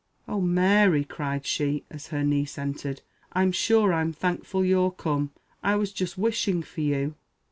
[0.27, 3.01] "Oh, Mary!" cried she, as her niece entered,
[3.33, 5.29] "I'm sure I'm thankful you're come.
[5.61, 7.13] I was just wishing for you.